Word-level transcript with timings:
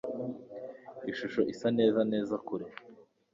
Ishusho 1.11 1.41
isa 1.53 1.67
neza 1.79 1.99
neza 2.11 2.35
kure. 2.47 2.65